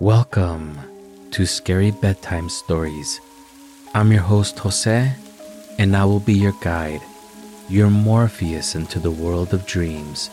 Welcome 0.00 0.78
to 1.30 1.46
Scary 1.46 1.90
Bedtime 1.90 2.50
Stories. 2.50 3.18
I'm 3.94 4.12
your 4.12 4.20
host, 4.20 4.58
Jose, 4.58 5.14
and 5.78 5.96
I 5.96 6.04
will 6.04 6.20
be 6.20 6.34
your 6.34 6.52
guide, 6.60 7.00
your 7.70 7.88
Morpheus 7.88 8.74
into 8.74 8.98
the 8.98 9.10
world 9.10 9.54
of 9.54 9.64
dreams. 9.64 10.28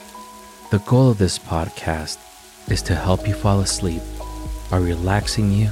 The 0.70 0.80
goal 0.80 1.12
of 1.12 1.18
this 1.18 1.39
podcast 1.39 2.18
is 2.70 2.82
to 2.82 2.94
help 2.94 3.26
you 3.26 3.34
fall 3.34 3.62
asleep 3.62 4.02
by 4.70 4.80
relaxing 4.80 5.50
you, 5.54 5.71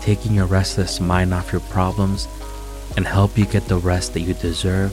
taking 0.00 0.32
your 0.32 0.46
restless 0.46 1.00
mind 1.00 1.34
off 1.34 1.50
your 1.50 1.62
problems, 1.62 2.28
and 2.96 3.04
help 3.04 3.36
you 3.36 3.44
get 3.44 3.64
the 3.66 3.78
rest 3.78 4.14
that 4.14 4.20
you 4.20 4.34
deserve 4.34 4.92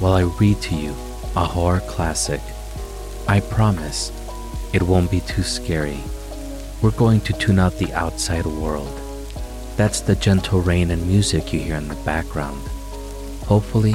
while 0.00 0.14
I 0.14 0.22
read 0.22 0.58
to 0.62 0.74
you 0.74 0.92
a 1.36 1.44
horror 1.44 1.80
classic. 1.80 2.40
I 3.28 3.40
promise 3.40 4.10
it 4.72 4.80
won't 4.80 5.10
be 5.10 5.20
too 5.20 5.42
scary. 5.42 6.00
We're 6.82 6.90
going 6.90 7.20
to 7.20 7.32
tune 7.32 7.60
out 7.60 7.78
the 7.78 7.92
outside 7.92 8.44
world. 8.44 8.98
That's 9.76 10.00
the 10.00 10.16
gentle 10.16 10.60
rain 10.60 10.90
and 10.90 11.06
music 11.06 11.52
you 11.52 11.60
hear 11.60 11.76
in 11.76 11.86
the 11.86 11.94
background. 12.04 12.60
Hopefully, 13.46 13.94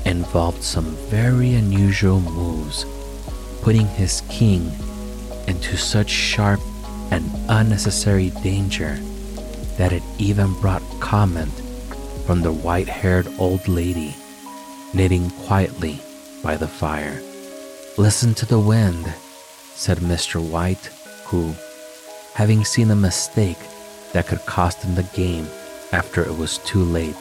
involved 0.07 0.63
some 0.63 0.85
very 1.11 1.55
unusual 1.55 2.21
moves, 2.21 2.87
putting 3.63 3.87
his 3.89 4.23
king 4.29 4.71
into 5.49 5.77
such 5.77 6.09
sharp 6.09 6.61
and 7.11 7.29
unnecessary 7.49 8.31
danger 8.43 8.99
that 9.77 9.93
it 9.93 10.03
even 10.19 10.53
brought 10.61 10.83
comment 11.01 11.53
from 12.25 12.43
the 12.43 12.53
white 12.53 12.89
haired 12.89 13.29
old 13.39 13.67
lady 13.69 14.15
knitting 14.95 15.31
quietly 15.31 16.01
by 16.43 16.57
the 16.57 16.69
fire. 16.69 17.21
Listen 17.99 18.33
to 18.35 18.47
the 18.47 18.59
wind, 18.59 19.13
said 19.75 19.99
Mr. 19.99 20.41
White, 20.41 20.87
who, 21.27 21.55
having 22.35 22.65
seen 22.65 22.91
a 22.91 22.97
mistake 22.97 23.59
that 24.13 24.27
could 24.27 24.45
cost 24.47 24.83
him 24.83 24.95
the 24.95 25.03
game 25.15 25.47
after 25.93 26.23
it 26.23 26.37
was 26.37 26.59
too 26.59 26.83
late, 26.83 27.17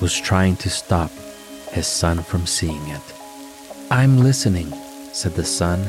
was 0.00 0.14
trying 0.14 0.56
to 0.56 0.70
stop 0.70 1.10
his 1.74 1.88
son 1.88 2.22
from 2.22 2.46
seeing 2.46 2.88
it. 2.88 3.02
I'm 3.90 4.18
listening, 4.18 4.72
said 5.12 5.32
the 5.32 5.44
son, 5.44 5.84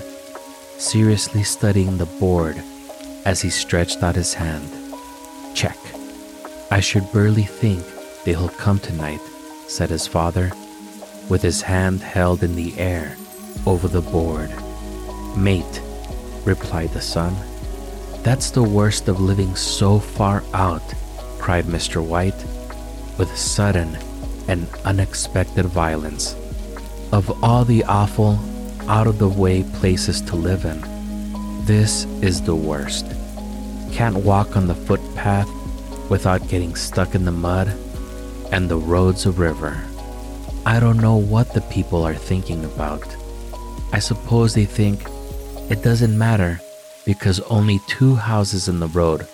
seriously 0.79 1.43
studying 1.43 1.97
the 1.97 2.07
board 2.19 2.61
as 3.23 3.39
he 3.41 3.51
stretched 3.51 4.01
out 4.01 4.15
his 4.15 4.33
hand. 4.33 4.67
Check. 5.53 5.77
I 6.71 6.79
should 6.79 7.11
barely 7.13 7.43
think 7.43 7.85
they'll 8.23 8.49
come 8.49 8.79
tonight, 8.79 9.21
said 9.67 9.91
his 9.91 10.07
father, 10.07 10.51
with 11.29 11.43
his 11.43 11.61
hand 11.61 12.01
held 12.01 12.41
in 12.41 12.55
the 12.55 12.77
air 12.79 13.15
over 13.67 13.87
the 13.87 14.01
board. 14.01 14.49
Mate, 15.37 15.81
replied 16.45 16.89
the 16.89 17.01
son. 17.01 17.35
That's 18.23 18.49
the 18.49 18.63
worst 18.63 19.07
of 19.07 19.19
living 19.19 19.55
so 19.55 19.99
far 19.99 20.43
out, 20.55 20.93
cried 21.37 21.65
Mr. 21.65 22.03
White, 22.03 22.43
with 23.19 23.37
sudden 23.37 23.95
and 24.47 24.67
unexpected 24.85 25.65
violence. 25.65 26.35
Of 27.11 27.43
all 27.43 27.65
the 27.65 27.83
awful, 27.85 28.39
out 28.87 29.07
of 29.07 29.19
the 29.19 29.29
way 29.29 29.63
places 29.63 30.21
to 30.21 30.35
live 30.35 30.65
in, 30.65 30.81
this 31.65 32.05
is 32.21 32.41
the 32.41 32.55
worst. 32.55 33.05
Can't 33.91 34.17
walk 34.17 34.55
on 34.55 34.67
the 34.67 34.75
footpath 34.75 35.49
without 36.09 36.47
getting 36.47 36.75
stuck 36.75 37.15
in 37.15 37.25
the 37.25 37.31
mud, 37.31 37.67
and 38.51 38.69
the 38.69 38.77
road's 38.77 39.25
a 39.25 39.31
river. 39.31 39.83
I 40.65 40.79
don't 40.79 41.01
know 41.01 41.15
what 41.15 41.53
the 41.53 41.61
people 41.61 42.03
are 42.03 42.15
thinking 42.15 42.65
about. 42.65 43.05
I 43.93 43.99
suppose 43.99 44.53
they 44.53 44.65
think 44.65 45.05
it 45.69 45.81
doesn't 45.81 46.17
matter 46.17 46.59
because 47.05 47.39
only 47.41 47.79
two 47.87 48.15
houses 48.15 48.67
in 48.67 48.79
the 48.79 48.87
road 48.87 49.27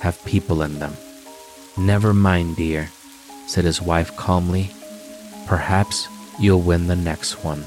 have 0.00 0.22
people 0.24 0.62
in 0.62 0.78
them. 0.78 0.96
Never 1.76 2.14
mind, 2.14 2.56
dear, 2.56 2.88
said 3.46 3.64
his 3.64 3.80
wife 3.80 4.14
calmly. 4.16 4.70
Perhaps 5.46 6.08
you'll 6.38 6.60
win 6.60 6.86
the 6.86 6.96
next 6.96 7.44
one. 7.44 7.64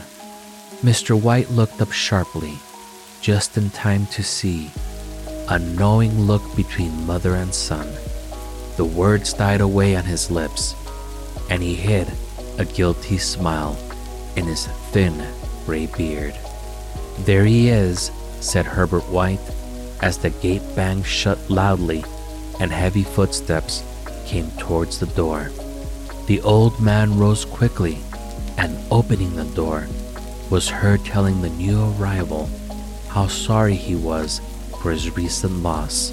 Mr. 0.81 1.19
White 1.19 1.49
looked 1.49 1.81
up 1.81 1.91
sharply, 1.91 2.53
just 3.21 3.57
in 3.57 3.69
time 3.71 4.05
to 4.07 4.23
see 4.23 4.71
a 5.49 5.59
knowing 5.59 6.21
look 6.21 6.43
between 6.55 7.05
mother 7.05 7.35
and 7.35 7.53
son. 7.53 7.87
The 8.77 8.85
words 8.85 9.33
died 9.33 9.61
away 9.61 9.95
on 9.95 10.03
his 10.03 10.29
lips, 10.29 10.75
and 11.49 11.61
he 11.61 11.75
hid 11.75 12.07
a 12.57 12.65
guilty 12.65 13.17
smile 13.17 13.77
in 14.35 14.45
his 14.45 14.67
thin 14.91 15.25
gray 15.65 15.87
beard. 15.87 16.35
There 17.19 17.45
he 17.45 17.69
is, 17.69 18.11
said 18.39 18.65
Herbert 18.65 19.09
White, 19.09 19.39
as 20.01 20.17
the 20.17 20.29
gate 20.29 20.63
banged 20.75 21.05
shut 21.05 21.49
loudly 21.49 22.03
and 22.59 22.71
heavy 22.71 23.03
footsteps 23.03 23.83
came 24.25 24.49
towards 24.51 24.99
the 24.99 25.07
door. 25.07 25.51
The 26.29 26.41
old 26.41 26.79
man 26.79 27.17
rose 27.17 27.43
quickly, 27.43 27.97
and 28.55 28.77
opening 28.91 29.35
the 29.35 29.45
door, 29.55 29.87
was 30.51 30.69
heard 30.69 31.03
telling 31.03 31.41
the 31.41 31.49
new 31.49 31.91
arrival 31.93 32.47
how 33.07 33.25
sorry 33.25 33.73
he 33.73 33.95
was 33.95 34.39
for 34.79 34.91
his 34.91 35.17
recent 35.17 35.63
loss. 35.63 36.11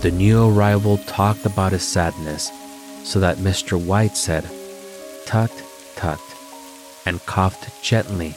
The 0.00 0.10
new 0.10 0.48
arrival 0.48 0.96
talked 0.96 1.44
about 1.44 1.72
his 1.72 1.82
sadness, 1.82 2.50
so 3.02 3.20
that 3.20 3.36
Mr. 3.36 3.78
White 3.78 4.16
said, 4.16 4.48
Tut, 5.26 5.52
tut, 5.94 6.22
and 7.04 7.20
coughed 7.26 7.68
gently 7.82 8.36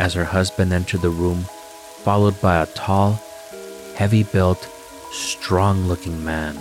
as 0.00 0.14
her 0.14 0.24
husband 0.24 0.72
entered 0.72 1.02
the 1.02 1.10
room, 1.10 1.44
followed 2.02 2.40
by 2.40 2.60
a 2.60 2.66
tall, 2.66 3.22
heavy 3.94 4.24
built, 4.24 4.68
strong 5.12 5.86
looking 5.86 6.24
man 6.24 6.56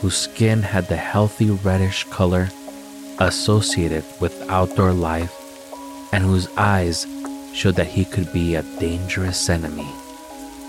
whose 0.00 0.16
skin 0.16 0.62
had 0.62 0.88
the 0.88 0.96
healthy 0.96 1.50
reddish 1.50 2.04
color 2.04 2.48
associated 3.20 4.04
with 4.20 4.48
outdoor 4.48 4.92
life 4.92 5.36
and 6.12 6.24
whose 6.24 6.48
eyes 6.56 7.06
showed 7.52 7.76
that 7.76 7.86
he 7.86 8.04
could 8.04 8.32
be 8.32 8.54
a 8.54 8.62
dangerous 8.78 9.48
enemy. 9.48 9.88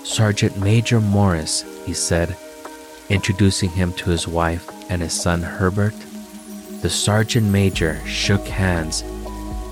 Sergeant 0.03 0.57
Major 0.57 0.99
Morris, 0.99 1.63
he 1.85 1.93
said, 1.93 2.35
introducing 3.09 3.69
him 3.69 3.93
to 3.93 4.09
his 4.09 4.27
wife 4.27 4.69
and 4.89 5.01
his 5.01 5.13
son 5.13 5.41
Herbert. 5.41 5.93
The 6.81 6.89
sergeant 6.89 7.47
major 7.47 7.99
shook 8.05 8.45
hands 8.47 9.03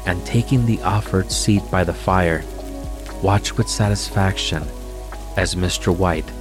and, 0.05 0.23
taking 0.25 0.65
the 0.65 0.81
offered 0.81 1.31
seat 1.31 1.63
by 1.71 1.83
the 1.83 1.93
fire, 1.93 2.43
watched 3.21 3.57
with 3.57 3.67
satisfaction 3.67 4.63
as 5.35 5.55
Mr. 5.55 5.95
White 5.95 6.31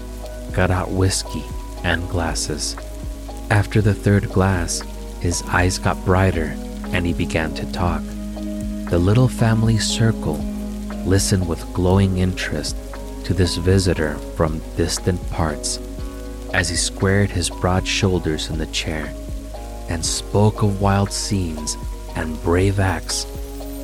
got 0.53 0.71
out 0.71 0.91
whiskey 0.91 1.45
and 1.85 2.09
glasses. 2.09 2.77
After 3.51 3.81
the 3.81 3.95
third 3.95 4.29
glass, 4.29 4.83
his 5.21 5.43
eyes 5.49 5.79
got 5.79 6.05
brighter 6.05 6.57
and 6.93 7.07
he 7.07 7.13
began 7.13 7.55
to 7.55 7.71
talk. 7.73 8.03
The 8.91 8.99
little 8.99 9.29
family 9.29 9.79
circle 9.79 10.39
listened 11.05 11.47
with 11.47 11.73
glowing 11.73 12.19
interest 12.19 12.77
to 13.25 13.35
this 13.35 13.57
visitor 13.57 14.15
from 14.37 14.63
distant 14.77 15.21
parts 15.31 15.79
as 16.55 16.69
he 16.69 16.77
squared 16.77 17.31
his 17.31 17.51
broad 17.51 17.87
shoulders 17.87 18.49
in 18.49 18.59
the 18.59 18.67
chair 18.67 19.13
and 19.89 20.05
spoke 20.05 20.63
of 20.63 20.81
wild 20.81 21.13
scenes 21.13 21.77
and 22.17 22.43
brave 22.43 22.81
acts, 22.81 23.25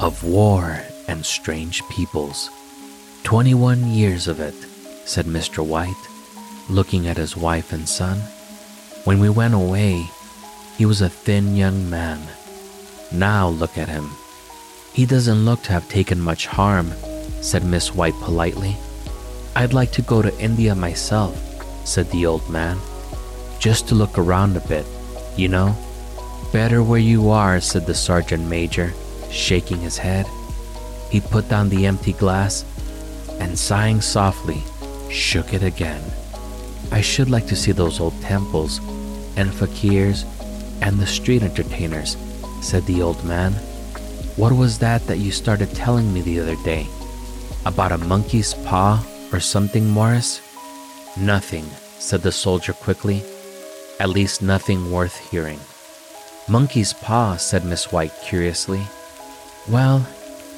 of 0.00 0.22
war 0.25 0.81
and 1.08 1.25
strange 1.25 1.82
peoples. 1.88 2.50
Twenty 3.22 3.54
one 3.54 3.86
years 3.90 4.28
of 4.28 4.40
it, 4.40 4.54
said 5.04 5.26
Mr. 5.26 5.64
White, 5.64 5.94
looking 6.69 7.06
at 7.06 7.16
his 7.16 7.36
wife 7.36 7.72
and 7.72 7.88
son. 7.88 8.19
When 9.04 9.20
we 9.20 9.28
went 9.28 9.54
away, 9.54 10.08
he 10.76 10.86
was 10.86 11.00
a 11.00 11.08
thin 11.08 11.54
young 11.54 11.88
man. 11.88 12.20
Now 13.12 13.48
look 13.48 13.78
at 13.78 13.88
him. 13.88 14.10
He 14.92 15.06
doesn't 15.06 15.44
look 15.44 15.62
to 15.62 15.72
have 15.72 15.88
taken 15.88 16.20
much 16.20 16.46
harm, 16.46 16.92
said 17.40 17.64
Miss 17.64 17.94
White 17.94 18.14
politely. 18.20 18.76
I'd 19.56 19.72
like 19.72 19.92
to 19.92 20.02
go 20.02 20.20
to 20.20 20.40
India 20.40 20.74
myself, 20.74 21.36
said 21.86 22.10
the 22.10 22.26
old 22.26 22.48
man, 22.50 22.78
just 23.60 23.88
to 23.88 23.94
look 23.94 24.18
around 24.18 24.56
a 24.56 24.68
bit, 24.68 24.86
you 25.36 25.48
know. 25.48 25.76
Better 26.52 26.82
where 26.82 27.00
you 27.00 27.30
are, 27.30 27.60
said 27.60 27.86
the 27.86 27.94
sergeant 27.94 28.46
major, 28.46 28.92
shaking 29.30 29.78
his 29.78 29.98
head. 29.98 30.26
He 31.10 31.20
put 31.20 31.48
down 31.48 31.68
the 31.68 31.86
empty 31.86 32.12
glass 32.14 32.64
and, 33.40 33.58
sighing 33.58 34.00
softly, 34.00 34.62
shook 35.10 35.54
it 35.54 35.62
again. 35.62 36.02
I 36.90 37.00
should 37.00 37.30
like 37.30 37.46
to 37.46 37.56
see 37.56 37.72
those 37.72 38.00
old 38.00 38.20
temples 38.22 38.78
and 39.36 39.50
fakirs 39.50 40.24
and 40.80 40.98
the 40.98 41.06
street 41.06 41.42
entertainers, 41.42 42.16
said 42.60 42.84
the 42.86 43.02
old 43.02 43.22
man. 43.24 43.52
What 44.36 44.52
was 44.52 44.78
that 44.78 45.06
that 45.06 45.18
you 45.18 45.30
started 45.30 45.74
telling 45.74 46.12
me 46.12 46.20
the 46.20 46.40
other 46.40 46.56
day? 46.64 46.86
About 47.66 47.92
a 47.92 47.98
monkey's 47.98 48.54
paw 48.54 49.04
or 49.32 49.40
something, 49.40 49.88
Morris? 49.88 50.40
Nothing, 51.16 51.64
said 51.98 52.22
the 52.22 52.32
soldier 52.32 52.72
quickly. 52.72 53.22
At 54.00 54.08
least 54.08 54.42
nothing 54.42 54.90
worth 54.90 55.16
hearing. 55.30 55.60
Monkey's 56.48 56.92
paw, 56.92 57.36
said 57.36 57.64
Miss 57.64 57.92
White 57.92 58.12
curiously. 58.22 58.82
Well, 59.68 60.06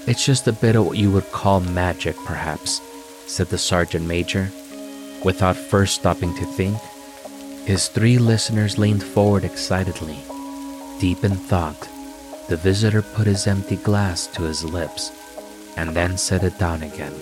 it's 0.06 0.24
just 0.24 0.48
a 0.48 0.52
bit 0.52 0.74
of 0.74 0.86
what 0.86 0.96
you 0.96 1.10
would 1.10 1.30
call 1.30 1.60
magic, 1.60 2.16
perhaps, 2.24 2.80
said 3.26 3.48
the 3.48 3.58
sergeant 3.58 4.06
major, 4.06 4.50
without 5.22 5.56
first 5.56 5.96
stopping 5.96 6.34
to 6.36 6.44
think. 6.44 6.78
His 7.66 7.88
three 7.88 8.16
listeners 8.16 8.78
leaned 8.78 9.02
forward 9.02 9.42
excitedly. 9.42 10.18
Deep 11.00 11.24
in 11.24 11.34
thought, 11.34 11.88
the 12.48 12.56
visitor 12.56 13.02
put 13.02 13.26
his 13.26 13.48
empty 13.48 13.74
glass 13.74 14.28
to 14.28 14.44
his 14.44 14.62
lips 14.62 15.10
and 15.76 15.90
then 15.90 16.16
set 16.16 16.44
it 16.44 16.56
down 16.60 16.84
again. 16.84 17.12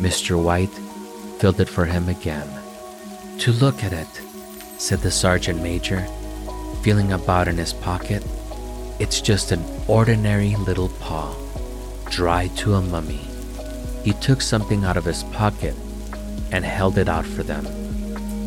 Mr. 0.00 0.42
White 0.42 0.74
filled 1.38 1.60
it 1.60 1.68
for 1.68 1.84
him 1.84 2.08
again. 2.08 2.48
To 3.38 3.52
look 3.52 3.84
at 3.84 3.92
it, 3.92 4.08
said 4.78 4.98
the 4.98 5.12
sergeant 5.12 5.62
major, 5.62 6.08
feeling 6.82 7.12
about 7.12 7.46
in 7.46 7.56
his 7.56 7.72
pocket. 7.72 8.26
It's 8.98 9.20
just 9.20 9.52
an 9.52 9.64
ordinary 9.86 10.56
little 10.56 10.88
paw, 10.98 11.36
dry 12.10 12.48
to 12.56 12.74
a 12.74 12.82
mummy. 12.82 13.20
He 14.02 14.12
took 14.14 14.40
something 14.40 14.84
out 14.84 14.96
of 14.96 15.04
his 15.04 15.22
pocket 15.22 15.76
and 16.50 16.64
held 16.64 16.98
it 16.98 17.08
out 17.08 17.24
for 17.24 17.44
them. 17.44 17.81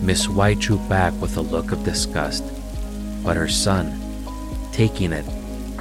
Miss 0.06 0.30
White 0.30 0.60
drew 0.60 0.78
back 0.88 1.19
with 1.19 1.36
a 1.36 1.42
look 1.42 1.72
of 1.72 1.84
disgust, 1.84 2.44
but 3.24 3.36
her 3.36 3.48
son, 3.48 4.00
taking 4.72 5.12
it, 5.12 5.25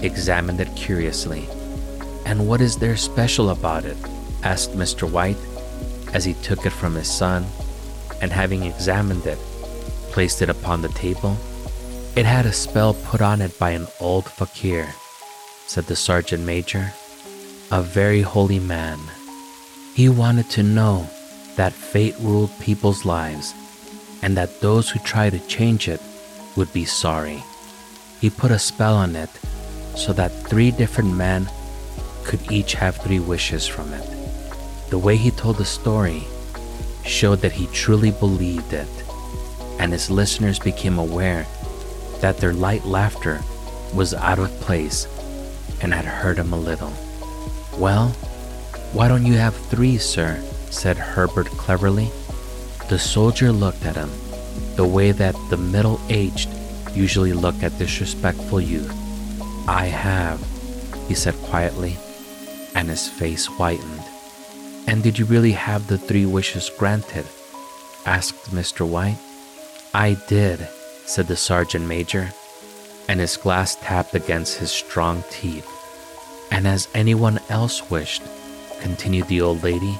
examined 0.02 0.62
it 0.62 0.74
curiously. 0.74 1.46
And 2.24 2.48
what 2.48 2.62
is 2.62 2.78
there 2.78 2.96
special 2.96 3.50
about 3.50 3.84
it? 3.84 3.98
asked 4.42 4.72
Mr. 4.72 5.10
White 5.10 5.36
as 6.14 6.24
he 6.24 6.32
took 6.42 6.64
it 6.64 6.70
from 6.70 6.94
his 6.94 7.06
son 7.06 7.44
and 8.22 8.32
having 8.32 8.62
examined 8.62 9.26
it, 9.26 9.36
placed 10.10 10.40
it 10.40 10.48
upon 10.48 10.80
the 10.80 10.88
table. 10.88 11.36
It 12.16 12.24
had 12.24 12.46
a 12.46 12.52
spell 12.52 12.94
put 12.94 13.20
on 13.20 13.42
it 13.42 13.58
by 13.58 13.72
an 13.72 13.86
old 14.00 14.24
fakir, 14.24 14.88
said 15.66 15.84
the 15.84 15.96
sergeant 15.96 16.44
major, 16.44 16.94
a 17.70 17.82
very 17.82 18.22
holy 18.22 18.58
man. 18.58 19.00
He 19.94 20.08
wanted 20.08 20.48
to 20.50 20.62
know 20.62 21.10
that 21.56 21.74
fate 21.74 22.14
ruled 22.20 22.58
people's 22.58 23.04
lives 23.04 23.52
and 24.24 24.38
that 24.38 24.62
those 24.62 24.88
who 24.88 24.98
try 25.00 25.28
to 25.28 25.38
change 25.48 25.86
it 25.86 26.00
would 26.56 26.72
be 26.72 26.86
sorry. 26.86 27.44
He 28.22 28.30
put 28.30 28.50
a 28.50 28.58
spell 28.58 28.96
on 28.96 29.14
it 29.16 29.28
so 29.94 30.14
that 30.14 30.32
three 30.48 30.70
different 30.70 31.14
men 31.14 31.46
could 32.24 32.40
each 32.50 32.72
have 32.72 32.96
three 32.96 33.20
wishes 33.20 33.66
from 33.66 33.92
it. 33.92 34.08
The 34.88 34.96
way 34.96 35.16
he 35.16 35.30
told 35.30 35.58
the 35.58 35.66
story 35.66 36.22
showed 37.04 37.40
that 37.40 37.52
he 37.52 37.66
truly 37.66 38.12
believed 38.12 38.72
it, 38.72 38.88
and 39.78 39.92
his 39.92 40.10
listeners 40.10 40.58
became 40.58 40.98
aware 40.98 41.46
that 42.22 42.38
their 42.38 42.54
light 42.54 42.86
laughter 42.86 43.42
was 43.92 44.14
out 44.14 44.38
of 44.38 44.48
place 44.60 45.06
and 45.82 45.92
had 45.92 46.06
hurt 46.06 46.38
him 46.38 46.54
a 46.54 46.64
little. 46.70 46.94
Well, 47.76 48.08
why 48.94 49.08
don't 49.08 49.26
you 49.26 49.34
have 49.34 49.54
three, 49.54 49.98
sir? 49.98 50.42
said 50.70 50.96
Herbert 50.96 51.48
cleverly. 51.48 52.10
The 52.88 52.98
soldier 52.98 53.50
looked 53.50 53.86
at 53.86 53.96
him 53.96 54.10
the 54.76 54.86
way 54.86 55.12
that 55.12 55.34
the 55.50 55.56
middle 55.56 56.00
aged 56.08 56.48
usually 56.92 57.32
look 57.32 57.62
at 57.62 57.78
disrespectful 57.78 58.60
youth. 58.60 58.92
I 59.66 59.86
have, 59.86 60.44
he 61.08 61.14
said 61.14 61.34
quietly, 61.48 61.96
and 62.74 62.88
his 62.88 63.08
face 63.08 63.46
whitened. 63.46 64.04
And 64.86 65.02
did 65.02 65.18
you 65.18 65.24
really 65.24 65.52
have 65.52 65.86
the 65.86 65.96
three 65.96 66.26
wishes 66.26 66.70
granted? 66.78 67.26
asked 68.04 68.54
Mr. 68.54 68.86
White. 68.86 69.18
I 69.94 70.18
did, 70.28 70.68
said 71.06 71.26
the 71.26 71.36
sergeant 71.36 71.86
major, 71.86 72.32
and 73.08 73.18
his 73.18 73.36
glass 73.38 73.76
tapped 73.76 74.14
against 74.14 74.58
his 74.58 74.70
strong 74.70 75.24
teeth. 75.30 75.68
And 76.50 76.66
as 76.66 76.88
anyone 76.94 77.40
else 77.48 77.90
wished, 77.90 78.22
continued 78.80 79.28
the 79.28 79.40
old 79.40 79.62
lady, 79.62 79.98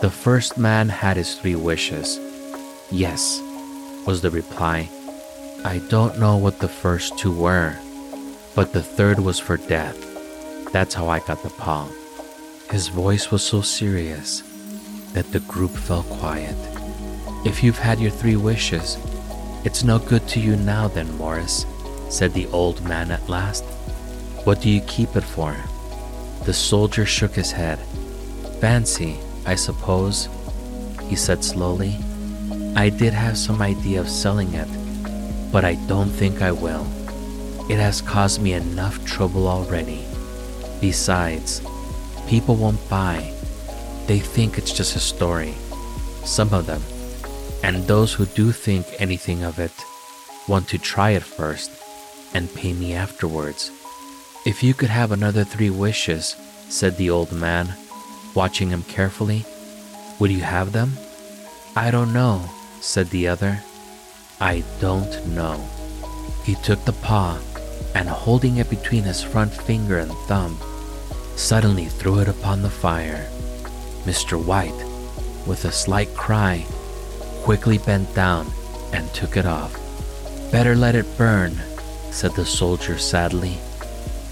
the 0.00 0.10
first 0.10 0.56
man 0.56 0.88
had 0.88 1.18
his 1.18 1.34
three 1.34 1.56
wishes. 1.56 2.18
Yes, 2.90 3.38
was 4.06 4.22
the 4.22 4.30
reply. 4.30 4.88
I 5.62 5.82
don't 5.90 6.18
know 6.18 6.38
what 6.38 6.58
the 6.58 6.68
first 6.68 7.18
two 7.18 7.36
were, 7.36 7.76
but 8.54 8.72
the 8.72 8.82
third 8.82 9.20
was 9.20 9.38
for 9.38 9.58
death. 9.58 9.98
That's 10.72 10.94
how 10.94 11.08
I 11.08 11.20
got 11.20 11.42
the 11.42 11.50
palm. 11.50 11.90
His 12.70 12.88
voice 12.88 13.30
was 13.30 13.42
so 13.42 13.60
serious 13.60 14.42
that 15.12 15.30
the 15.32 15.40
group 15.40 15.72
fell 15.72 16.04
quiet. 16.04 16.56
If 17.44 17.62
you've 17.62 17.78
had 17.78 18.00
your 18.00 18.10
three 18.10 18.36
wishes, 18.36 18.96
it's 19.66 19.84
no 19.84 19.98
good 19.98 20.26
to 20.28 20.40
you 20.40 20.56
now, 20.56 20.88
then, 20.88 21.14
Morris, 21.18 21.66
said 22.08 22.32
the 22.32 22.46
old 22.46 22.82
man 22.88 23.10
at 23.10 23.28
last. 23.28 23.64
What 24.44 24.62
do 24.62 24.70
you 24.70 24.80
keep 24.82 25.14
it 25.14 25.24
for? 25.24 25.54
The 26.46 26.54
soldier 26.54 27.04
shook 27.04 27.34
his 27.34 27.52
head. 27.52 27.78
Fancy, 28.60 29.18
I 29.50 29.56
suppose, 29.56 30.28
he 31.08 31.16
said 31.16 31.42
slowly. 31.42 31.98
I 32.76 32.88
did 32.88 33.12
have 33.12 33.36
some 33.36 33.60
idea 33.60 34.00
of 34.00 34.08
selling 34.08 34.54
it, 34.54 34.70
but 35.50 35.64
I 35.64 35.74
don't 35.88 36.14
think 36.20 36.40
I 36.40 36.52
will. 36.52 36.86
It 37.68 37.78
has 37.78 38.00
caused 38.00 38.40
me 38.40 38.52
enough 38.52 39.04
trouble 39.04 39.48
already. 39.48 40.04
Besides, 40.80 41.60
People 42.30 42.54
won't 42.54 42.88
buy. 42.88 43.34
They 44.06 44.20
think 44.20 44.56
it's 44.56 44.72
just 44.72 44.94
a 44.94 45.00
story. 45.00 45.54
Some 46.24 46.54
of 46.54 46.66
them. 46.66 46.80
And 47.64 47.88
those 47.88 48.14
who 48.14 48.24
do 48.24 48.52
think 48.52 48.86
anything 49.00 49.42
of 49.42 49.58
it 49.58 49.72
want 50.46 50.68
to 50.68 50.78
try 50.78 51.10
it 51.10 51.24
first 51.24 51.72
and 52.32 52.54
pay 52.54 52.72
me 52.72 52.94
afterwards. 52.94 53.72
If 54.46 54.62
you 54.62 54.74
could 54.74 54.90
have 54.90 55.10
another 55.10 55.42
three 55.42 55.70
wishes, 55.70 56.36
said 56.68 56.96
the 56.96 57.10
old 57.10 57.32
man, 57.32 57.74
watching 58.34 58.70
him 58.70 58.82
carefully, 58.84 59.44
would 60.18 60.30
you 60.30 60.40
have 60.40 60.72
them? 60.72 60.92
I 61.76 61.90
don't 61.90 62.12
know, 62.12 62.44
said 62.80 63.10
the 63.10 63.28
other. 63.28 63.62
I 64.40 64.64
don't 64.80 65.26
know. 65.28 65.68
He 66.44 66.54
took 66.56 66.84
the 66.84 66.92
paw 66.92 67.38
and 67.94 68.08
holding 68.08 68.58
it 68.58 68.70
between 68.70 69.02
his 69.02 69.22
front 69.22 69.52
finger 69.52 69.98
and 69.98 70.12
thumb, 70.26 70.58
suddenly 71.36 71.86
threw 71.86 72.20
it 72.20 72.28
upon 72.28 72.62
the 72.62 72.70
fire. 72.70 73.28
Mr. 74.04 74.42
White, 74.42 74.84
with 75.46 75.64
a 75.64 75.72
slight 75.72 76.14
cry, 76.14 76.66
quickly 77.42 77.78
bent 77.78 78.14
down 78.14 78.50
and 78.92 79.12
took 79.12 79.36
it 79.36 79.46
off. 79.46 79.74
Better 80.50 80.74
let 80.74 80.94
it 80.94 81.16
burn, 81.16 81.52
said 82.10 82.34
the 82.34 82.44
soldier 82.44 82.98
sadly, 82.98 83.58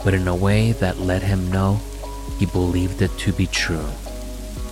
but 0.05 0.15
in 0.15 0.29
a 0.29 0.35
way 0.35 0.73
that 0.73 0.99
let 0.99 1.23
him 1.23 1.51
know 1.51 1.81
he 2.39 2.47
believed 2.47 3.03
it 3.03 3.11
to 3.19 3.33
be 3.33 3.47
true. 3.47 3.89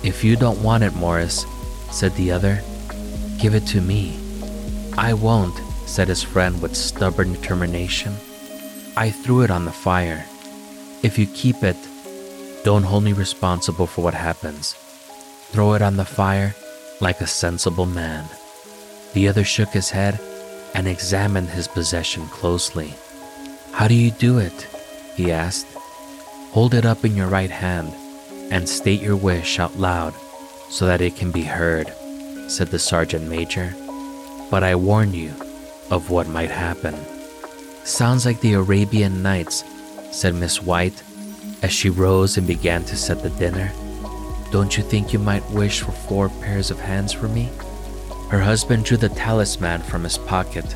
If 0.03 0.23
you 0.23 0.37
don't 0.37 0.63
want 0.63 0.85
it, 0.85 0.95
Morris, 0.95 1.45
said 1.91 2.15
the 2.15 2.31
other, 2.31 2.63
give 3.39 3.55
it 3.55 3.67
to 3.69 3.81
me. 3.81 4.19
I 4.97 5.13
won't, 5.15 5.59
said 5.87 6.09
his 6.09 6.23
friend 6.23 6.63
with 6.63 6.77
stubborn 6.77 7.33
determination. 7.33 8.15
I 8.97 9.11
threw 9.11 9.43
it 9.43 9.51
on 9.51 9.65
the 9.65 9.73
fire. 9.73 10.25
If 11.03 11.19
you 11.19 11.27
keep 11.27 11.63
it, 11.63 11.77
don't 12.65 12.85
hold 12.85 13.05
me 13.05 13.13
responsible 13.13 13.87
for 13.87 14.03
what 14.03 14.15
happens. 14.15 14.75
Throw 15.53 15.75
it 15.75 15.83
on 15.83 15.97
the 15.97 16.05
fire 16.05 16.55
like 17.01 17.21
a 17.21 17.27
sensible 17.27 17.87
man. 17.87 18.25
The 19.13 19.29
other 19.29 19.45
shook 19.45 19.71
his 19.71 19.91
head 19.91 20.21
and 20.75 20.89
examined 20.89 21.51
his 21.51 21.69
possession 21.69 22.27
closely. 22.29 22.95
How 23.73 23.89
do 23.89 23.95
you 23.95 24.11
do 24.11 24.39
it? 24.39 24.67
he 25.15 25.33
asked. 25.33 25.67
Hold 26.57 26.73
it 26.73 26.87
up 26.87 27.05
in 27.05 27.15
your 27.15 27.27
right 27.27 27.51
hand 27.51 27.93
and 28.51 28.67
state 28.67 29.03
your 29.03 29.15
wish 29.15 29.59
out 29.59 29.79
loud 29.79 30.15
so 30.71 30.87
that 30.87 31.03
it 31.03 31.15
can 31.15 31.31
be 31.31 31.43
heard, 31.43 31.93
said 32.49 32.69
the 32.69 32.79
sergeant 32.79 33.29
major. 33.29 33.75
But 34.51 34.65
I 34.65 34.75
warn 34.75 35.13
you 35.13 35.35
of 35.91 36.09
what 36.09 36.29
might 36.29 36.51
happen. 36.51 36.95
Sounds 37.85 38.25
like 38.25 38.41
the 38.41 38.55
Arabian 38.55 39.23
Nights, 39.23 39.65
said 40.13 40.35
Miss 40.35 40.63
White 40.63 41.03
as 41.61 41.75
she 41.75 41.91
rose 41.91 42.39
and 42.39 42.47
began 42.47 42.85
to 42.85 42.97
set 42.97 43.23
the 43.23 43.29
dinner. 43.29 43.71
Don't 44.51 44.79
you 44.79 44.83
think 44.83 45.13
you 45.13 45.19
might 45.19 45.45
wish 45.51 45.83
for 45.83 45.93
four 45.93 46.31
pairs 46.41 46.71
of 46.71 46.81
hands 46.81 47.13
for 47.13 47.29
me? 47.29 47.51
Her 48.31 48.41
husband 48.41 48.87
drew 48.87 48.97
the 48.97 49.11
talisman 49.11 49.83
from 49.83 50.05
his 50.05 50.17
pocket, 50.17 50.75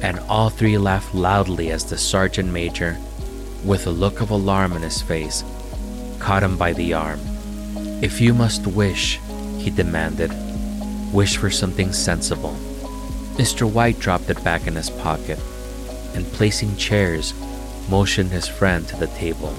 and 0.00 0.18
all 0.30 0.48
three 0.48 0.78
laughed 0.78 1.14
loudly 1.14 1.72
as 1.72 1.84
the 1.84 1.98
sergeant 1.98 2.50
major, 2.50 2.96
with 3.64 3.86
a 3.86 3.90
look 3.90 4.20
of 4.20 4.30
alarm 4.30 4.72
in 4.72 4.82
his 4.82 5.00
face, 5.00 5.42
caught 6.18 6.42
him 6.42 6.56
by 6.56 6.72
the 6.72 6.92
arm. 6.92 7.20
If 8.02 8.20
you 8.20 8.34
must 8.34 8.66
wish, 8.66 9.20
he 9.58 9.70
demanded, 9.70 10.30
wish 11.12 11.36
for 11.36 11.50
something 11.50 11.92
sensible. 11.92 12.56
Mr. 13.36 13.70
White 13.70 13.98
dropped 13.98 14.30
it 14.30 14.42
back 14.44 14.66
in 14.66 14.74
his 14.74 14.90
pocket 14.90 15.38
and, 16.14 16.24
placing 16.32 16.76
chairs, 16.76 17.32
motioned 17.88 18.30
his 18.30 18.46
friend 18.46 18.86
to 18.88 18.96
the 18.96 19.06
table. 19.08 19.54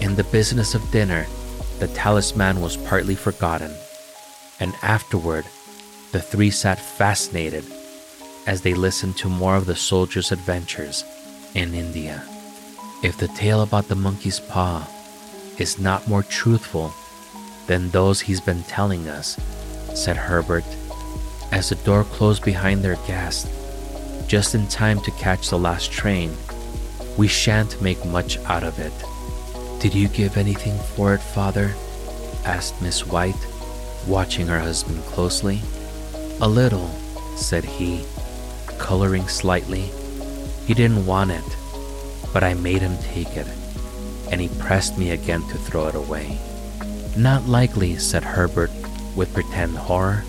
In 0.00 0.14
the 0.14 0.24
business 0.24 0.74
of 0.74 0.90
dinner, 0.90 1.26
the 1.78 1.88
talisman 1.88 2.60
was 2.60 2.76
partly 2.76 3.14
forgotten, 3.14 3.72
and 4.60 4.74
afterward, 4.82 5.44
the 6.12 6.20
three 6.20 6.50
sat 6.50 6.78
fascinated 6.78 7.64
as 8.46 8.62
they 8.62 8.74
listened 8.74 9.16
to 9.16 9.28
more 9.28 9.56
of 9.56 9.66
the 9.66 9.76
soldier's 9.76 10.32
adventures 10.32 11.04
in 11.54 11.74
India. 11.74 12.22
If 13.02 13.18
the 13.18 13.28
tale 13.28 13.62
about 13.62 13.88
the 13.88 13.94
monkey's 13.94 14.40
paw 14.40 14.88
is 15.58 15.78
not 15.78 16.08
more 16.08 16.22
truthful 16.22 16.92
than 17.66 17.90
those 17.90 18.20
he's 18.20 18.40
been 18.40 18.62
telling 18.64 19.08
us, 19.08 19.38
said 19.94 20.16
Herbert 20.16 20.64
as 21.52 21.68
the 21.68 21.74
door 21.76 22.04
closed 22.04 22.44
behind 22.44 22.82
their 22.82 22.96
guest, 23.06 23.48
just 24.26 24.54
in 24.54 24.66
time 24.68 25.00
to 25.00 25.10
catch 25.12 25.48
the 25.50 25.58
last 25.58 25.92
train. 25.92 26.34
We 27.16 27.28
shan't 27.28 27.80
make 27.80 28.04
much 28.04 28.38
out 28.44 28.64
of 28.64 28.78
it. 28.78 28.92
Did 29.80 29.94
you 29.94 30.08
give 30.08 30.36
anything 30.36 30.78
for 30.78 31.14
it, 31.14 31.20
father? 31.20 31.74
asked 32.44 32.80
Miss 32.80 33.06
White, 33.06 33.46
watching 34.06 34.46
her 34.46 34.58
husband 34.58 35.02
closely. 35.04 35.60
A 36.40 36.48
little, 36.48 36.88
said 37.36 37.64
he, 37.64 38.04
coloring 38.78 39.28
slightly. 39.28 39.90
He 40.66 40.74
didn't 40.74 41.06
want 41.06 41.30
it, 41.30 41.55
but 42.32 42.44
I 42.44 42.54
made 42.54 42.82
him 42.82 42.96
take 43.02 43.36
it, 43.36 43.46
and 44.30 44.40
he 44.40 44.48
pressed 44.60 44.98
me 44.98 45.10
again 45.10 45.42
to 45.48 45.58
throw 45.58 45.88
it 45.88 45.94
away. 45.94 46.38
Not 47.16 47.46
likely, 47.46 47.96
said 47.96 48.24
Herbert 48.24 48.70
with 49.14 49.32
pretend 49.32 49.76
horror. 49.76 50.24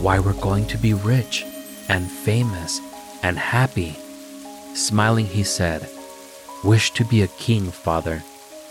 Why, 0.00 0.18
we're 0.18 0.32
going 0.40 0.66
to 0.68 0.78
be 0.78 0.94
rich 0.94 1.44
and 1.88 2.10
famous 2.10 2.80
and 3.22 3.38
happy. 3.38 3.96
Smiling, 4.74 5.26
he 5.26 5.42
said, 5.42 5.88
Wish 6.64 6.90
to 6.92 7.04
be 7.04 7.22
a 7.22 7.28
king, 7.28 7.70
father, 7.70 8.22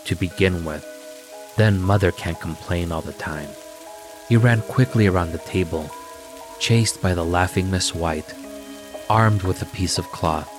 to 0.06 0.16
begin 0.16 0.66
with. 0.66 0.86
Then 1.56 1.82
mother 1.82 2.12
can't 2.12 2.40
complain 2.40 2.92
all 2.92 3.02
the 3.02 3.14
time. 3.14 3.50
He 4.28 4.38
ran 4.38 4.62
quickly 4.62 5.08
around 5.08 5.32
the 5.32 5.38
table, 5.40 5.90
chased 6.60 7.02
by 7.02 7.14
the 7.14 7.24
laughing 7.24 7.70
Miss 7.70 7.94
White, 7.94 8.34
armed 9.10 9.44
with 9.44 9.62
a 9.62 9.68
piece 9.68 9.98
of 9.98 10.06
cloth. 10.06 10.52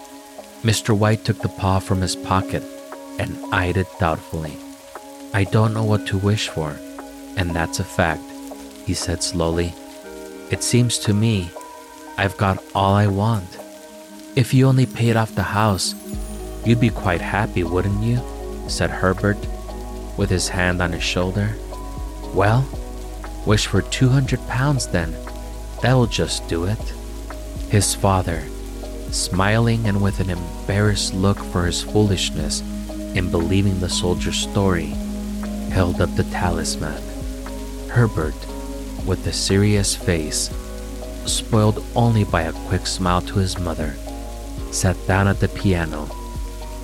Mr. 0.66 0.98
White 0.98 1.24
took 1.24 1.38
the 1.38 1.48
paw 1.48 1.78
from 1.78 2.00
his 2.00 2.16
pocket 2.16 2.60
and 3.20 3.38
eyed 3.52 3.76
it 3.76 3.86
doubtfully. 4.00 4.56
I 5.32 5.44
don't 5.44 5.72
know 5.72 5.84
what 5.84 6.08
to 6.08 6.18
wish 6.18 6.48
for, 6.48 6.76
and 7.36 7.52
that's 7.52 7.78
a 7.78 7.84
fact, 7.84 8.24
he 8.84 8.92
said 8.92 9.22
slowly. 9.22 9.72
It 10.50 10.64
seems 10.64 10.98
to 10.98 11.14
me 11.14 11.52
I've 12.18 12.36
got 12.36 12.64
all 12.74 12.94
I 12.94 13.06
want. 13.06 13.60
If 14.34 14.52
you 14.52 14.66
only 14.66 14.86
paid 14.86 15.14
off 15.14 15.36
the 15.36 15.44
house, 15.44 15.94
you'd 16.64 16.80
be 16.80 16.90
quite 16.90 17.20
happy, 17.20 17.62
wouldn't 17.62 18.02
you? 18.02 18.20
said 18.66 18.90
Herbert, 18.90 19.38
with 20.16 20.30
his 20.30 20.48
hand 20.48 20.82
on 20.82 20.90
his 20.90 21.04
shoulder. 21.04 21.54
Well, 22.34 22.66
wish 23.46 23.68
for 23.68 23.82
200 23.82 24.40
pounds 24.48 24.88
then. 24.88 25.14
That'll 25.80 26.08
just 26.08 26.48
do 26.48 26.64
it. 26.64 26.92
His 27.70 27.94
father, 27.94 28.42
smiling 29.12 29.86
and 29.86 30.00
with 30.00 30.20
an 30.20 30.30
embarrassed 30.30 31.14
look 31.14 31.38
for 31.38 31.66
his 31.66 31.82
foolishness 31.82 32.60
in 33.14 33.30
believing 33.30 33.78
the 33.80 33.88
soldier's 33.88 34.38
story, 34.38 34.94
held 35.70 36.00
up 36.00 36.14
the 36.16 36.24
talisman. 36.24 37.02
Herbert, 37.88 38.34
with 39.06 39.26
a 39.26 39.32
serious 39.32 39.96
face, 39.96 40.50
spoiled 41.24 41.84
only 41.94 42.24
by 42.24 42.42
a 42.42 42.52
quick 42.68 42.86
smile 42.86 43.22
to 43.22 43.38
his 43.38 43.58
mother, 43.58 43.94
sat 44.70 44.96
down 45.06 45.28
at 45.28 45.40
the 45.40 45.48
piano 45.48 46.08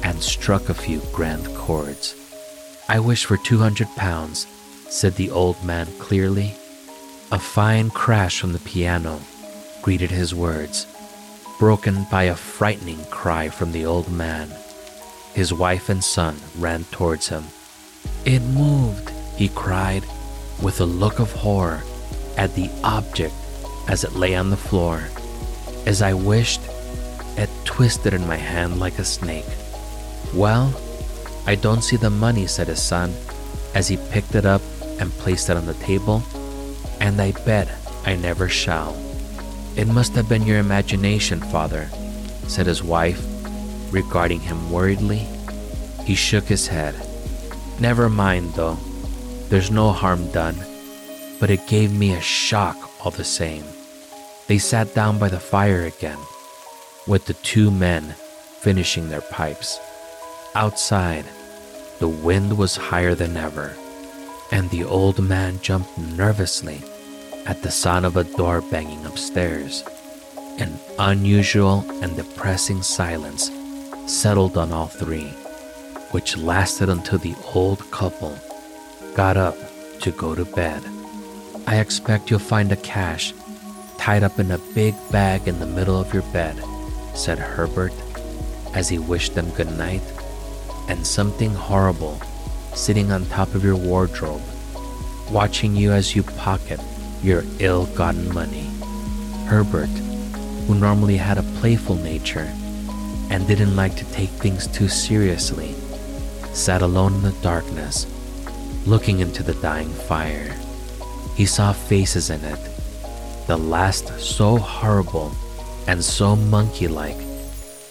and 0.02 0.22
struck 0.22 0.68
a 0.68 0.74
few 0.74 1.00
grand 1.12 1.46
chords. 1.54 2.14
I 2.88 2.98
wish 2.98 3.24
for 3.24 3.36
200 3.36 3.88
pounds, 3.96 4.46
said 4.88 5.14
the 5.14 5.30
old 5.30 5.62
man 5.64 5.86
clearly. 5.98 6.54
A 7.30 7.38
fine 7.38 7.90
crash 7.90 8.40
from 8.40 8.52
the 8.52 8.58
piano 8.58 9.20
greeted 9.80 10.10
his 10.10 10.34
words, 10.34 10.86
broken 11.62 12.02
by 12.10 12.24
a 12.24 12.34
frightening 12.34 12.98
cry 13.04 13.48
from 13.48 13.70
the 13.70 13.86
old 13.86 14.10
man. 14.10 14.50
His 15.32 15.54
wife 15.54 15.88
and 15.88 16.02
son 16.02 16.36
ran 16.58 16.82
towards 16.90 17.28
him. 17.28 17.44
It 18.24 18.42
moved, 18.42 19.12
he 19.36 19.48
cried, 19.48 20.02
with 20.60 20.80
a 20.80 20.84
look 20.84 21.20
of 21.20 21.30
horror 21.30 21.84
at 22.36 22.52
the 22.56 22.68
object 22.82 23.32
as 23.86 24.02
it 24.02 24.16
lay 24.16 24.34
on 24.34 24.50
the 24.50 24.56
floor. 24.56 25.04
As 25.86 26.02
I 26.02 26.14
wished, 26.14 26.62
it 27.36 27.48
twisted 27.64 28.12
in 28.12 28.26
my 28.26 28.38
hand 28.38 28.80
like 28.80 28.98
a 28.98 29.04
snake. 29.04 29.52
Well, 30.34 30.74
I 31.46 31.54
don't 31.54 31.84
see 31.84 31.96
the 31.96 32.10
money, 32.10 32.48
said 32.48 32.66
his 32.66 32.82
son, 32.82 33.14
as 33.72 33.86
he 33.86 33.98
picked 34.10 34.34
it 34.34 34.44
up 34.44 34.62
and 34.98 35.12
placed 35.12 35.48
it 35.48 35.56
on 35.56 35.66
the 35.66 35.74
table, 35.74 36.24
and 36.98 37.22
I 37.22 37.30
bet 37.46 37.68
I 38.04 38.16
never 38.16 38.48
shall. 38.48 39.11
It 39.74 39.88
must 39.88 40.14
have 40.16 40.28
been 40.28 40.42
your 40.42 40.58
imagination, 40.58 41.40
father, 41.40 41.88
said 42.46 42.66
his 42.66 42.82
wife, 42.82 43.24
regarding 43.90 44.40
him 44.40 44.70
worriedly. 44.70 45.26
He 46.04 46.14
shook 46.14 46.44
his 46.44 46.66
head. 46.66 46.94
Never 47.80 48.10
mind, 48.10 48.52
though. 48.52 48.76
There's 49.48 49.70
no 49.70 49.92
harm 49.92 50.30
done, 50.30 50.56
but 51.40 51.50
it 51.50 51.66
gave 51.66 51.90
me 51.90 52.12
a 52.12 52.20
shock 52.20 52.76
all 53.02 53.10
the 53.10 53.24
same. 53.24 53.64
They 54.46 54.58
sat 54.58 54.94
down 54.94 55.18
by 55.18 55.30
the 55.30 55.40
fire 55.40 55.84
again, 55.84 56.18
with 57.06 57.24
the 57.24 57.34
two 57.34 57.70
men 57.70 58.14
finishing 58.60 59.08
their 59.08 59.22
pipes. 59.22 59.80
Outside, 60.54 61.24
the 61.98 62.08
wind 62.08 62.58
was 62.58 62.76
higher 62.76 63.14
than 63.14 63.38
ever, 63.38 63.74
and 64.50 64.68
the 64.68 64.84
old 64.84 65.18
man 65.18 65.60
jumped 65.62 65.96
nervously 65.96 66.82
at 67.46 67.62
the 67.62 67.70
sound 67.70 68.06
of 68.06 68.16
a 68.16 68.24
door 68.24 68.60
banging 68.60 69.04
upstairs. 69.04 69.84
An 70.58 70.78
unusual 70.98 71.84
and 72.02 72.14
depressing 72.16 72.82
silence 72.82 73.50
settled 74.06 74.56
on 74.56 74.72
all 74.72 74.86
three, 74.86 75.28
which 76.12 76.36
lasted 76.36 76.88
until 76.88 77.18
the 77.18 77.34
old 77.54 77.90
couple 77.90 78.38
got 79.14 79.36
up 79.36 79.56
to 80.00 80.10
go 80.12 80.34
to 80.34 80.44
bed. 80.44 80.82
I 81.66 81.78
expect 81.78 82.30
you'll 82.30 82.38
find 82.38 82.70
the 82.70 82.76
cash 82.76 83.32
tied 83.98 84.22
up 84.22 84.38
in 84.38 84.50
a 84.50 84.58
big 84.74 84.94
bag 85.10 85.46
in 85.46 85.58
the 85.58 85.66
middle 85.66 85.98
of 85.98 86.12
your 86.12 86.24
bed, 86.32 86.62
said 87.14 87.38
Herbert 87.38 87.92
as 88.74 88.88
he 88.88 88.98
wished 88.98 89.34
them 89.34 89.50
good 89.50 89.70
night 89.76 90.02
and 90.88 91.06
something 91.06 91.54
horrible 91.54 92.20
sitting 92.74 93.12
on 93.12 93.26
top 93.26 93.54
of 93.54 93.64
your 93.64 93.76
wardrobe, 93.76 94.42
watching 95.30 95.76
you 95.76 95.92
as 95.92 96.16
you 96.16 96.22
pocket 96.22 96.80
your 97.22 97.44
ill 97.58 97.86
gotten 97.94 98.32
money. 98.34 98.68
Herbert, 99.46 99.90
who 100.66 100.74
normally 100.74 101.16
had 101.16 101.38
a 101.38 101.42
playful 101.60 101.96
nature 101.96 102.50
and 103.30 103.46
didn't 103.46 103.76
like 103.76 103.96
to 103.96 104.12
take 104.12 104.30
things 104.30 104.66
too 104.66 104.88
seriously, 104.88 105.74
sat 106.52 106.82
alone 106.82 107.14
in 107.14 107.22
the 107.22 107.32
darkness, 107.42 108.06
looking 108.86 109.20
into 109.20 109.42
the 109.42 109.54
dying 109.54 109.88
fire. 109.88 110.54
He 111.36 111.46
saw 111.46 111.72
faces 111.72 112.30
in 112.30 112.44
it, 112.44 112.58
the 113.46 113.56
last 113.56 114.08
so 114.20 114.56
horrible 114.56 115.32
and 115.86 116.02
so 116.04 116.36
monkey 116.36 116.88
like 116.88 117.18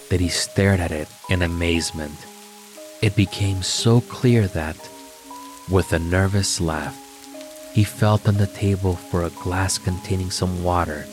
that 0.08 0.20
he 0.20 0.28
stared 0.28 0.80
at 0.80 0.92
it 0.92 1.08
in 1.30 1.42
amazement. 1.42 2.14
It 3.00 3.16
became 3.16 3.62
so 3.62 4.00
clear 4.02 4.46
that, 4.48 4.76
with 5.70 5.92
a 5.92 5.98
nervous 5.98 6.60
laugh, 6.60 6.96
he 7.72 7.84
felt 7.84 8.28
on 8.28 8.36
the 8.36 8.46
table 8.46 8.94
for 8.94 9.24
a 9.24 9.30
glass 9.30 9.78
containing 9.78 10.30
some 10.30 10.62
water 10.62 11.06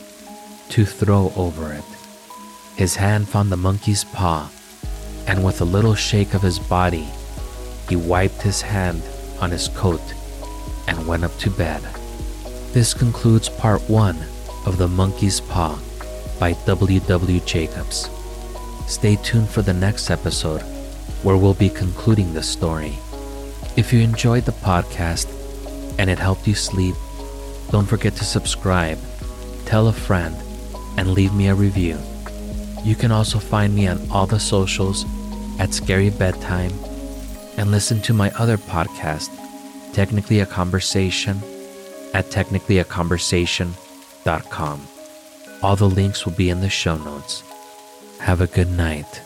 to 0.70 0.86
throw 0.86 1.32
over 1.36 1.74
it. 1.74 1.84
His 2.76 2.96
hand 2.96 3.28
found 3.28 3.52
the 3.52 3.58
monkey's 3.58 4.04
paw, 4.04 4.50
and 5.28 5.44
with 5.44 5.62
a 5.62 5.66
little 5.66 5.96
shake 5.96 6.34
of 6.34 6.42
his 6.42 6.60
body, 6.60 7.08
he 7.88 7.96
wiped 7.96 8.42
his 8.42 8.62
hand 8.62 9.02
on 9.42 9.52
his 9.52 9.70
coat 9.70 10.02
and 10.88 11.08
went 11.08 11.24
up 11.24 11.36
to 11.40 11.50
bed. 11.50 11.82
This 12.74 12.94
concludes 12.94 13.50
part 13.50 13.82
one 13.90 14.18
of 14.66 14.78
The 14.78 14.88
Monkey's 14.88 15.40
Paw 15.40 15.80
by 16.40 16.54
W. 16.66 17.00
W. 17.00 17.40
Jacobs. 17.42 18.10
Stay 18.88 19.16
tuned 19.18 19.50
for 19.50 19.62
the 19.62 19.74
next 19.74 20.10
episode 20.10 20.62
where 21.24 21.38
we'll 21.38 21.54
be 21.54 21.70
concluding 21.70 22.34
the 22.34 22.44
story. 22.44 22.98
If 23.76 23.92
you 23.94 24.02
enjoyed 24.02 24.46
the 24.46 24.52
podcast 24.52 25.28
and 26.00 26.10
it 26.10 26.18
helped 26.18 26.48
you 26.48 26.56
sleep, 26.56 26.96
don't 27.72 27.86
forget 27.86 28.16
to 28.16 28.24
subscribe, 28.24 28.98
tell 29.66 29.90
a 29.90 29.94
friend, 29.94 30.34
and 30.98 31.12
leave 31.12 31.34
me 31.34 31.50
a 31.50 31.54
review. 31.54 32.00
You 32.84 32.96
can 32.96 33.12
also 33.12 33.38
find 33.38 33.76
me 33.76 33.88
on 33.88 34.10
all 34.10 34.26
the 34.26 34.40
socials 34.40 35.06
at 35.60 35.74
Scary 35.74 36.10
Bedtime 36.10 36.72
and 37.58 37.70
listen 37.70 38.02
to 38.04 38.14
my 38.14 38.32
other 38.32 38.58
podcast, 38.58 39.30
Technically 39.94 40.40
a 40.40 40.46
Conversation, 40.46 41.42
at 42.14 42.28
technicallyaconversation.com. 42.28 44.88
All 45.62 45.76
the 45.76 45.90
links 45.90 46.26
will 46.26 46.32
be 46.32 46.50
in 46.50 46.62
the 46.62 46.70
show 46.70 46.96
notes. 46.96 47.44
Have 48.20 48.40
a 48.40 48.48
good 48.48 48.70
night. 48.70 49.22